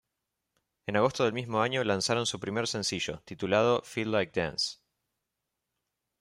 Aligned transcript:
En 0.87 0.97
agosto 0.97 1.23
del 1.25 1.33
mismo 1.33 1.61
año 1.61 1.83
lanzaron 1.83 2.25
su 2.25 2.39
primer 2.39 2.67
sencillo, 2.67 3.21
titulado 3.23 3.83
""Feel 3.83 4.11
Like 4.11 4.31
dance"". 4.41 4.79